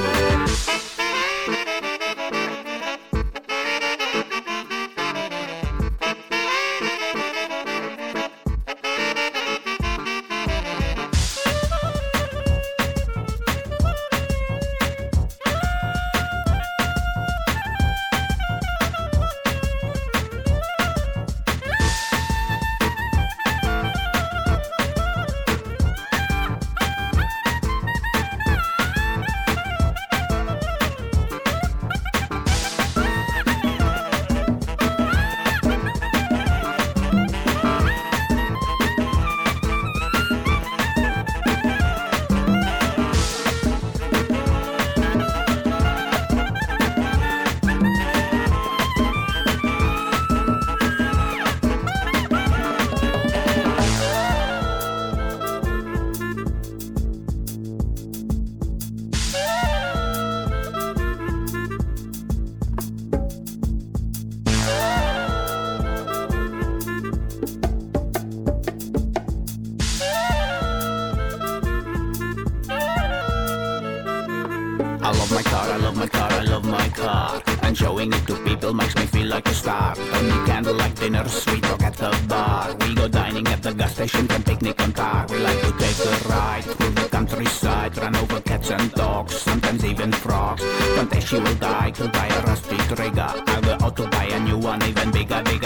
[83.99, 85.25] Station, can picnic car.
[85.29, 89.83] We like to take a ride through the countryside, run over cats and dogs, sometimes
[89.83, 90.63] even frogs.
[90.95, 93.31] One day she will die, could buy a rusty trigger.
[93.55, 95.58] I will auto buy a new one, even bigger, bigger,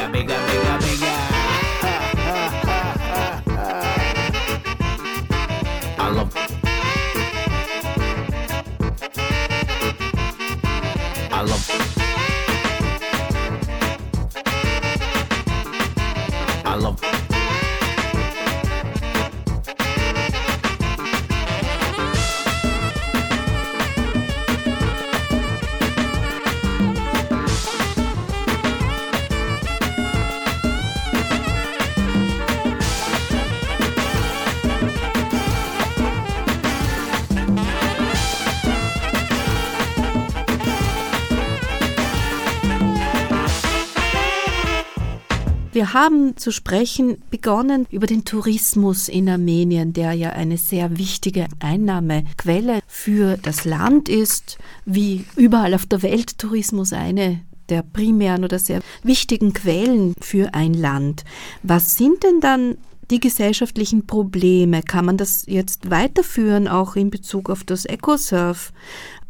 [45.74, 51.48] Wir haben zu sprechen begonnen über den Tourismus in Armenien, der ja eine sehr wichtige
[51.62, 58.60] Einnahmequelle für das Land ist, wie überall auf der Welt Tourismus eine der primären oder
[58.60, 61.24] sehr wichtigen Quellen für ein Land.
[61.64, 62.78] Was sind denn dann
[63.10, 64.84] die gesellschaftlichen Probleme?
[64.84, 68.74] Kann man das jetzt weiterführen, auch in Bezug auf das EcoSurf?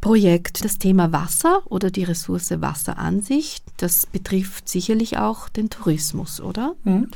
[0.03, 3.61] Projekt das Thema Wasser oder die Ressource Wasser an sich.
[3.77, 6.75] Das betrifft sicherlich auch den Tourismus, oder?
[6.83, 7.07] Mhm.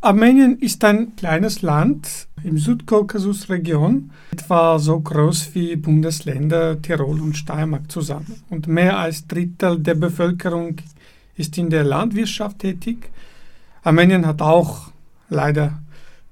[0.00, 7.90] Armenien ist ein kleines Land im Südkaukasus-Region, etwa so groß wie Bundesländer Tirol und Steiermark
[7.90, 8.44] zusammen.
[8.48, 10.76] Und mehr als Drittel der Bevölkerung
[11.34, 13.10] ist in der Landwirtschaft tätig.
[13.82, 14.92] Armenien hat auch
[15.28, 15.82] leider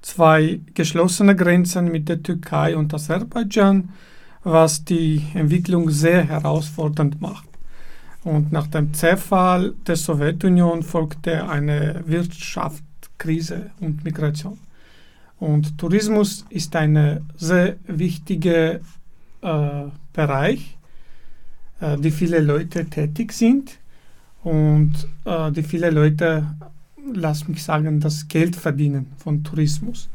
[0.01, 3.89] zwei geschlossene Grenzen mit der Türkei und Aserbaidschan
[4.45, 7.49] was die Entwicklung sehr herausfordernd macht.
[8.23, 14.59] Und nach dem Zerfall der Sowjetunion folgte eine Wirtschaftskrise und Migration.
[15.39, 18.79] Und Tourismus ist ein sehr wichtiger äh,
[20.13, 20.77] Bereich,
[21.81, 23.79] äh, die viele Leute tätig sind
[24.43, 24.93] und
[25.25, 26.55] äh, die viele Leute,
[27.13, 30.07] lass mich sagen, das Geld verdienen von Tourismus.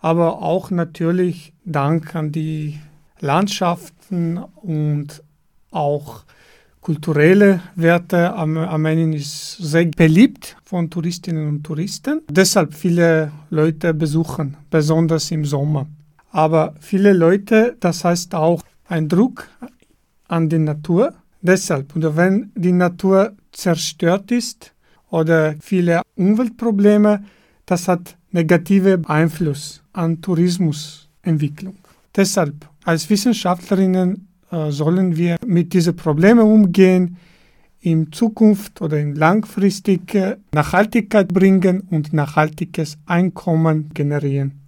[0.00, 2.78] Aber auch natürlich Dank an die
[3.20, 5.22] Landschaften und
[5.70, 6.24] auch
[6.80, 8.34] kulturelle Werte.
[8.34, 12.20] Armenien ist sehr beliebt von Touristinnen und Touristen.
[12.30, 15.86] Deshalb viele Leute besuchen, besonders im Sommer.
[16.30, 19.48] Aber viele Leute, das heißt auch ein Druck
[20.28, 21.14] an die Natur.
[21.40, 24.74] Deshalb, oder wenn die Natur zerstört ist
[25.10, 27.24] oder viele Umweltprobleme,
[27.66, 31.76] das hat negative Einfluss an Tourismusentwicklung.
[32.16, 37.16] Deshalb als Wissenschaftlerinnen äh, sollen wir mit diesen Problemen umgehen,
[37.80, 44.63] in Zukunft oder in langfristige Nachhaltigkeit bringen und nachhaltiges Einkommen generieren.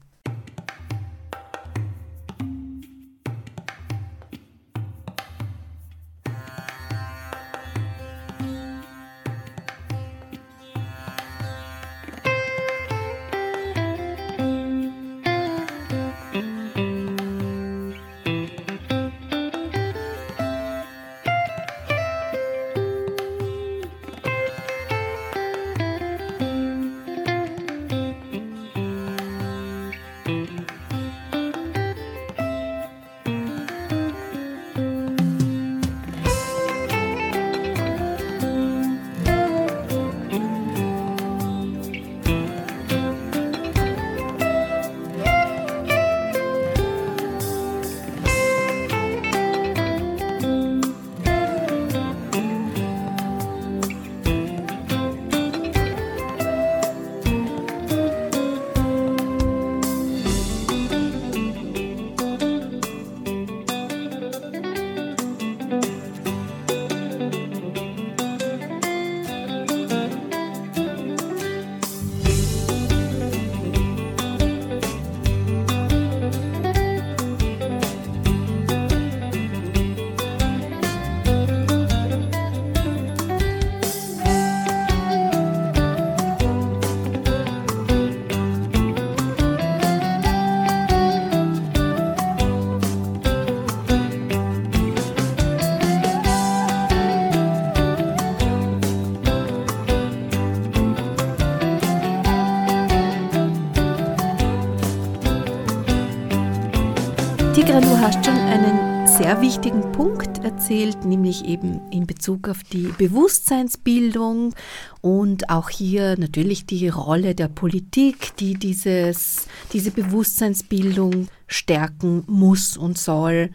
[109.26, 114.54] Sehr wichtigen Punkt erzählt, nämlich eben in Bezug auf die Bewusstseinsbildung
[115.00, 122.98] und auch hier natürlich die Rolle der Politik, die dieses, diese Bewusstseinsbildung stärken muss und
[122.98, 123.50] soll.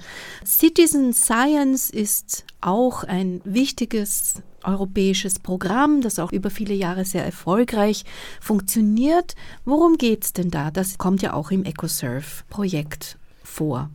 [0.46, 8.04] Citizen Science ist auch ein wichtiges europäisches Programm, das auch über viele Jahre sehr erfolgreich
[8.42, 9.36] funktioniert.
[9.64, 10.70] Worum geht es denn da?
[10.70, 13.90] Das kommt ja auch im EcoSurf-Projekt vor.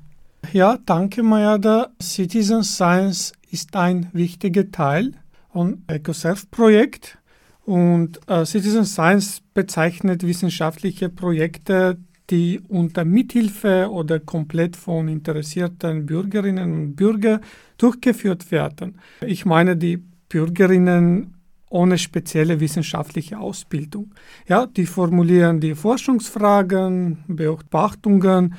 [0.53, 1.90] Ja, danke, Mayada.
[2.01, 5.12] Citizen Science ist ein wichtiger Teil
[5.53, 7.18] von EcoSurf-Projekt.
[7.64, 11.99] Und äh, Citizen Science bezeichnet wissenschaftliche Projekte,
[12.30, 17.40] die unter Mithilfe oder komplett von interessierten Bürgerinnen und Bürgern
[17.78, 18.99] durchgeführt werden.
[19.24, 21.34] Ich meine die Bürgerinnen
[21.70, 24.14] ohne spezielle wissenschaftliche Ausbildung.
[24.49, 28.55] Ja, die formulieren die Forschungsfragen, Beobachtungen,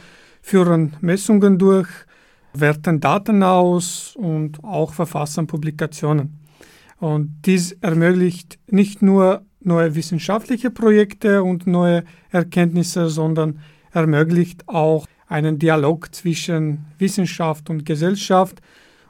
[0.48, 1.90] führen Messungen durch,
[2.54, 6.40] werten Daten aus und auch verfassen Publikationen.
[7.00, 13.60] Und dies ermöglicht nicht nur neue wissenschaftliche Projekte und neue Erkenntnisse, sondern
[13.92, 18.62] ermöglicht auch einen Dialog zwischen Wissenschaft und Gesellschaft.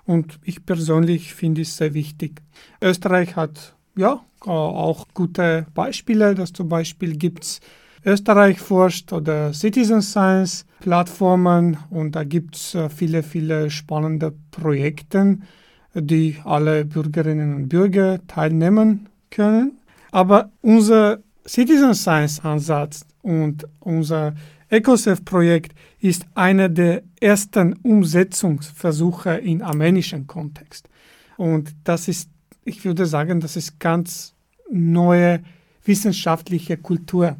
[0.06, 2.42] Und ich persönlich finde es sehr wichtig.
[2.82, 6.34] Österreich hat ja auch gute Beispiele.
[6.34, 7.60] Das zum Beispiel gibt es
[8.08, 15.39] Österreich forscht oder Citizen Science Plattformen und da gibt es äh, viele, viele spannende Projekte,
[15.93, 19.74] die alle Bürgerinnen und Bürger teilnehmen können.
[20.12, 24.36] Aber unser Citizen Science Ansatz und unser
[24.70, 30.88] EcoSafe-Projekt ist einer der ersten Umsetzungsversuche im armenischen Kontext.
[31.36, 32.30] Und das ist,
[32.64, 34.34] ich würde sagen, das ist ganz
[34.72, 35.41] neue
[35.84, 37.36] wissenschaftliche Kultur,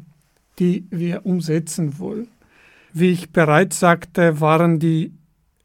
[0.58, 2.28] die wir umsetzen wollen.
[2.92, 5.12] Wie ich bereits sagte, waren die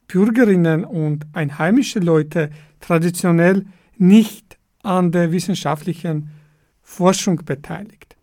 [0.08, 3.66] Bürgerinnen und einheimische Leute traditionell
[3.98, 6.30] nicht an der wissenschaftlichen
[6.82, 8.16] Forschung beteiligt.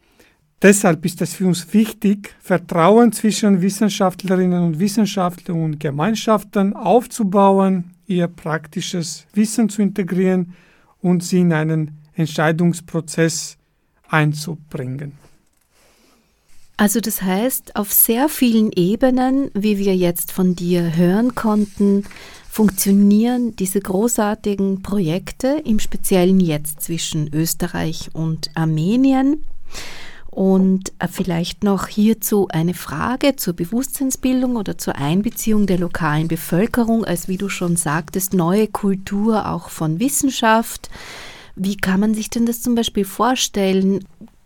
[0.63, 8.29] Deshalb ist es für uns wichtig, Vertrauen zwischen Wissenschaftlerinnen und Wissenschaftlern und Gemeinschaften aufzubauen, ihr
[8.29, 10.55] praktisches Wissen zu integrieren
[11.01, 13.57] und sie in einen Entscheidungsprozess
[14.09, 15.13] einzubringen.
[16.81, 22.05] Also das heißt, auf sehr vielen Ebenen, wie wir jetzt von dir hören konnten,
[22.49, 29.45] funktionieren diese großartigen Projekte, im Speziellen jetzt zwischen Österreich und Armenien.
[30.31, 37.05] Und äh, vielleicht noch hierzu eine Frage zur Bewusstseinsbildung oder zur Einbeziehung der lokalen Bevölkerung
[37.05, 40.89] als, wie du schon sagtest, neue Kultur auch von Wissenschaft.
[41.57, 44.03] Wie kann man sich denn das zum Beispiel vorstellen?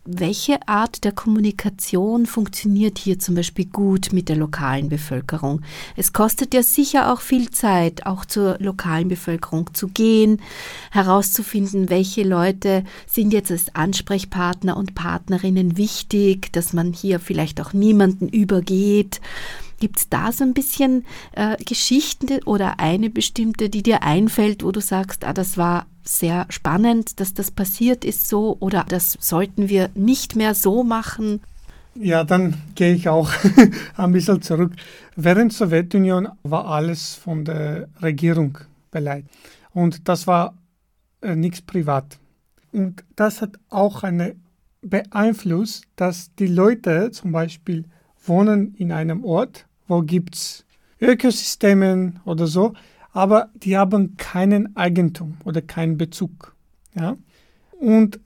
[0.06, 5.62] Welche Art der Kommunikation funktioniert hier zum Beispiel gut mit der lokalen Bevölkerung?
[5.96, 10.42] Es kostet ja sicher auch viel Zeit, auch zur lokalen Bevölkerung zu gehen,
[10.90, 17.72] herauszufinden, welche Leute sind jetzt als Ansprechpartner und Partnerinnen wichtig, dass man hier vielleicht auch
[17.72, 19.22] niemanden übergeht.
[19.80, 24.72] Gibt es da so ein bisschen äh, Geschichten oder eine bestimmte, die dir einfällt, wo
[24.72, 29.68] du sagst, ah, das war sehr spannend, dass das passiert ist so oder das sollten
[29.68, 31.40] wir nicht mehr so machen?
[31.94, 33.30] Ja, dann gehe ich auch
[33.96, 34.72] ein bisschen zurück.
[35.16, 38.58] Während der Sowjetunion war alles von der Regierung
[38.90, 39.28] beleidigt.
[39.72, 40.54] Und das war
[41.22, 42.18] äh, nichts privat.
[42.72, 44.34] Und das hat auch eine
[44.82, 47.84] beeinflusst, dass die Leute zum Beispiel
[48.26, 50.64] wohnen in einem Ort, wo es
[51.00, 52.74] Ökosysteme oder so,
[53.12, 56.54] aber die haben keinen Eigentum oder keinen Bezug.
[56.94, 57.16] Ja?
[57.78, 58.20] Und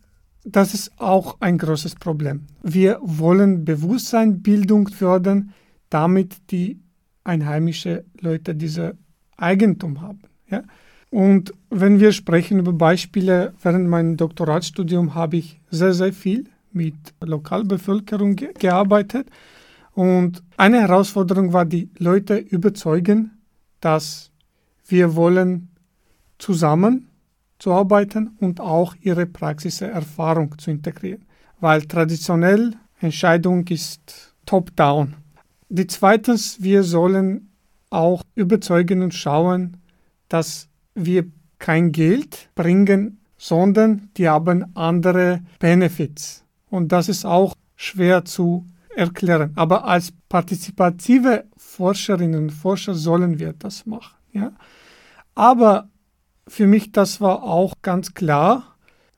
[0.45, 2.47] das ist auch ein großes Problem.
[2.63, 5.53] Wir wollen Bewusstseinbildung fördern,
[5.91, 6.81] damit die
[7.25, 8.97] einheimischen Leute diese
[9.37, 10.23] Eigentum haben.
[10.49, 10.63] Ja?
[11.11, 16.95] Und wenn wir sprechen über Beispiele, während meinem Doktoratstudium habe ich sehr, sehr viel mit
[17.21, 19.29] Lokalbevölkerung ge gearbeitet.
[19.99, 23.33] Und eine Herausforderung war, die Leute überzeugen,
[23.81, 24.31] dass
[24.87, 25.71] wir wollen
[26.39, 27.09] zusammen
[27.59, 31.25] zu arbeiten und auch ihre praxische Erfahrung zu integrieren,
[31.59, 35.17] weil traditionell Entscheidung ist top-down.
[35.69, 37.51] Die zweitens, wir sollen
[37.91, 39.79] auch überzeugen und schauen,
[40.29, 41.27] dass wir
[41.59, 46.45] kein Geld bringen, sondern die haben andere Benefits.
[46.71, 48.65] Und das ist auch schwer zu
[48.99, 49.53] erklären.
[49.55, 54.17] Aber als partizipative Forscherinnen und Forscher sollen wir das machen.
[54.33, 54.53] Ja?
[55.35, 55.89] Aber
[56.49, 58.75] für mich, das war auch ganz klar,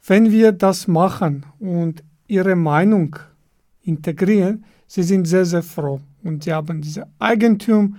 [0.06, 3.16] wenn wir das machen und ihre Meinung
[3.82, 7.96] integrieren, sie sind sehr, sehr froh und sie haben dieses Eigentum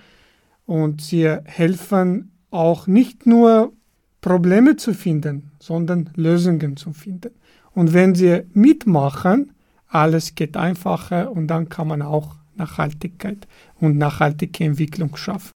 [0.65, 3.73] und sie helfen auch nicht nur
[4.21, 7.31] Probleme zu finden, sondern Lösungen zu finden.
[7.73, 9.51] Und wenn sie mitmachen,
[9.91, 13.47] alles geht einfacher und dann kann man auch Nachhaltigkeit
[13.79, 15.51] und nachhaltige Entwicklung schaffen.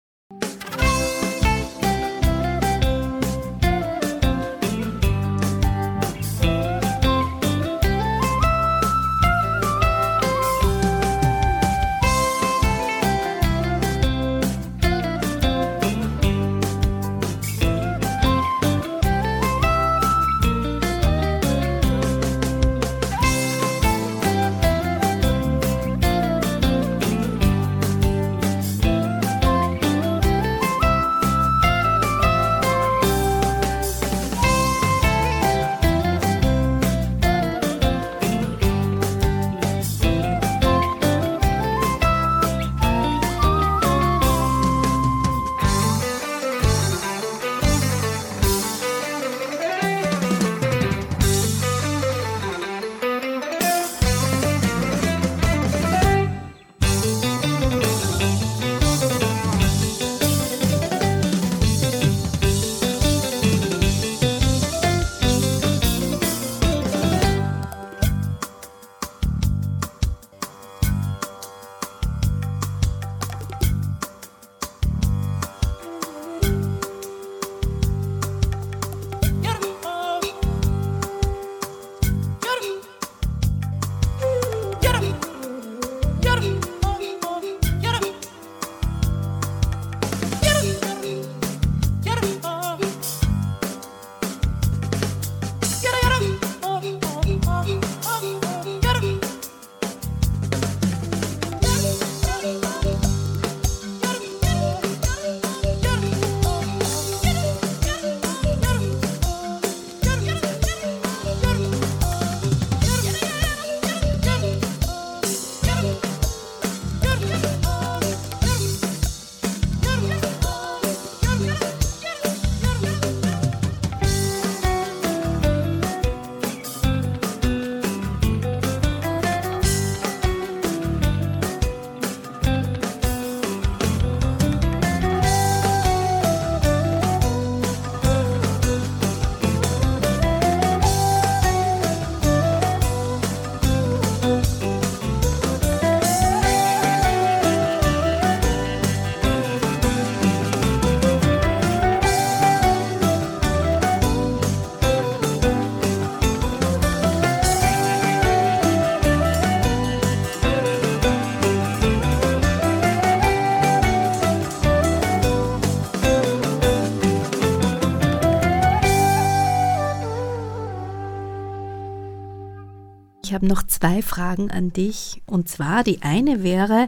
[173.42, 175.22] Habe noch zwei Fragen an dich.
[175.26, 176.88] Und zwar die eine wäre,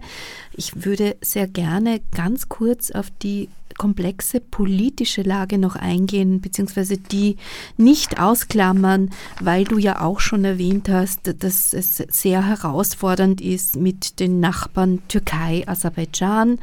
[0.56, 7.38] ich würde sehr gerne ganz kurz auf die komplexe politische Lage noch eingehen, beziehungsweise die
[7.76, 9.10] nicht ausklammern,
[9.42, 15.02] weil du ja auch schon erwähnt hast, dass es sehr herausfordernd ist mit den Nachbarn
[15.08, 16.60] Türkei, Aserbaidschan.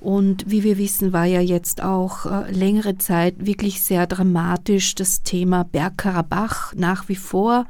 [0.00, 5.22] Und wie wir wissen, war ja jetzt auch äh, längere Zeit wirklich sehr dramatisch das
[5.22, 7.66] Thema Bergkarabach nach wie vor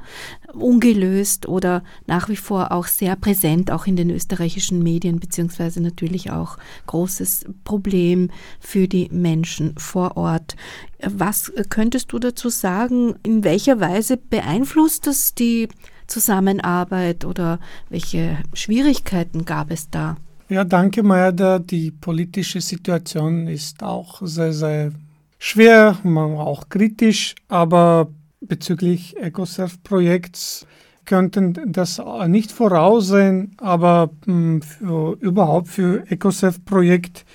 [0.53, 6.31] ungelöst oder nach wie vor auch sehr präsent, auch in den österreichischen Medien, beziehungsweise natürlich
[6.31, 6.57] auch
[6.87, 10.55] großes Problem für die Menschen vor Ort.
[11.03, 13.15] Was könntest du dazu sagen?
[13.23, 15.67] In welcher Weise beeinflusst das die
[16.07, 17.59] Zusammenarbeit oder
[17.89, 20.17] welche Schwierigkeiten gab es da?
[20.49, 21.59] Ja, danke, Mayada.
[21.59, 24.91] Die politische Situation ist auch sehr, sehr
[25.37, 28.07] schwer, auch kritisch, aber
[28.39, 30.65] bezüglich EcoSurf-Projekts
[31.03, 37.25] könnten das nicht voraussehen, aber hm, für, überhaupt für EcoSurf-Projekt,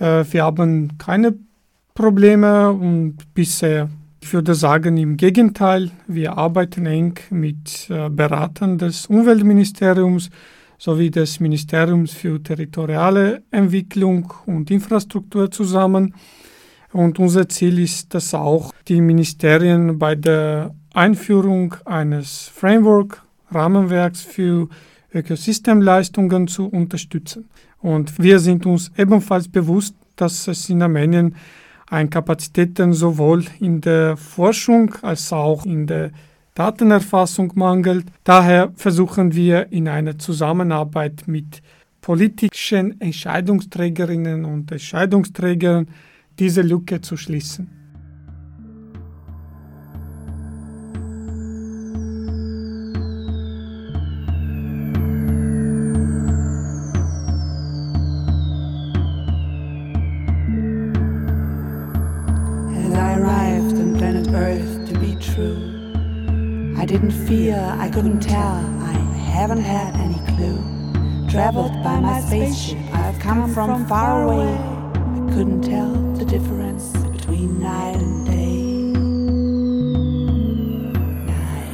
[0.00, 1.34] äh, wir haben keine
[1.94, 3.88] Probleme und bisher,
[4.20, 10.30] ich würde sagen, im Gegenteil, wir arbeiten eng mit äh, Beratern des Umweltministeriums
[10.78, 16.14] sowie des Ministeriums für territoriale Entwicklung und Infrastruktur zusammen
[16.92, 24.68] und unser Ziel ist dass auch, die Ministerien bei der Einführung eines Framework, Rahmenwerks für
[25.12, 27.48] Ökosystemleistungen zu unterstützen.
[27.80, 31.36] Und wir sind uns ebenfalls bewusst, dass es in Armenien
[31.86, 36.10] an Kapazitäten sowohl in der Forschung als auch in der
[36.58, 38.06] Datenerfassung mangelt.
[38.24, 41.62] Daher versuchen wir in einer Zusammenarbeit mit
[42.00, 45.86] politischen Entscheidungsträgerinnen und Entscheidungsträgern
[46.40, 47.77] diese Lücke zu schließen.
[67.28, 68.94] Fear, I couldn't tell, I
[69.32, 70.58] haven't had any clue.
[71.28, 74.48] Traveled by my spaceship, I've come from far away.
[74.94, 78.92] I couldn't tell the difference between night and day.
[81.26, 81.68] Night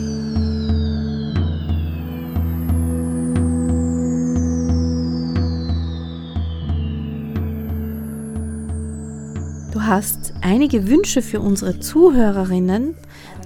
[9.72, 12.96] Du hast einige Wünsche für unsere Zuhörerinnen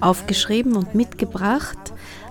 [0.04, 1.78] aufgeschrieben und mitgebracht.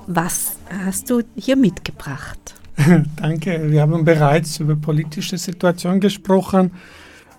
[0.08, 2.56] Was hast du hier mitgebracht?
[3.16, 3.72] Danke.
[3.72, 6.72] Wir haben bereits über politische Situation gesprochen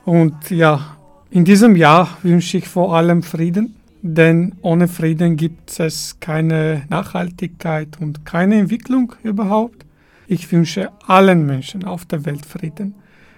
[0.04, 0.96] und ja,
[1.30, 8.00] in diesem Jahr wünsche ich vor allem Frieden, denn ohne Frieden gibt es keine Nachhaltigkeit
[8.00, 9.84] und keine Entwicklung überhaupt.
[10.26, 12.94] Ich wünsche allen Menschen auf der Welt Frieden.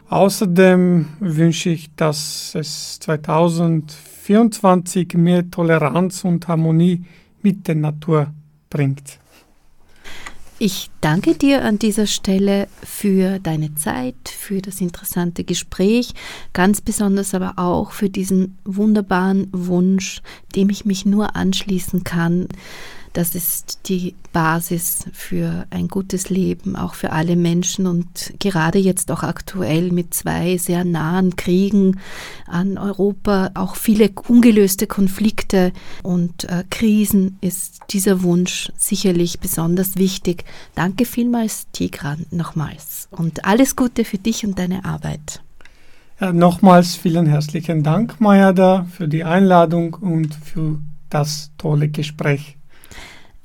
[0.09, 7.05] Außerdem wünsche ich, dass es 2024 mehr Toleranz und Harmonie
[7.43, 8.33] mit der Natur
[8.71, 9.19] bringt.
[10.59, 16.15] Ich danke dir an dieser Stelle für deine Zeit, für das interessante Gespräch,
[16.55, 20.23] ganz besonders aber auch für diesen wunderbaren Wunsch,
[20.55, 22.49] dem ich mich nur anschließen kann.
[23.17, 29.11] Das ist die Basis für ein gutes Leben, auch für alle Menschen und gerade jetzt
[29.11, 31.99] auch aktuell mit zwei sehr nahen Kriegen
[32.47, 40.45] an Europa, auch viele ungelöste Konflikte und äh, Krisen ist dieser Wunsch sicherlich besonders wichtig.
[40.75, 45.41] Danke vielmals, Tigran, nochmals und alles Gute für dich und deine Arbeit.
[46.21, 52.56] Ja, nochmals vielen herzlichen Dank, Mayada, für die Einladung und für das tolle Gespräch.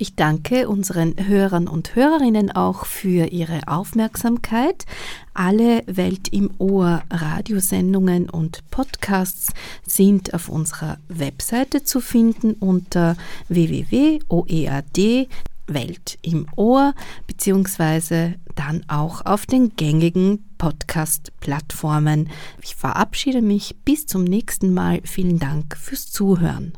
[0.02, 4.88] Ich danke unseren Hörern und Hörerinnen auch für ihre Aufmerksamkeit.
[5.36, 9.54] Alle Welt im Ohr Radiosendungen und Podcasts
[9.86, 13.16] sind auf unserer Webseite zu finden unter
[13.48, 15.30] www.oead
[15.68, 16.96] Welt im Ohr
[17.28, 22.32] beziehungsweise dann auch auf den gängigen Podcast-Plattformen.
[22.64, 25.02] Ich verabschiede mich bis zum nächsten Mal.
[25.04, 26.74] Vielen Dank fürs Zuhören.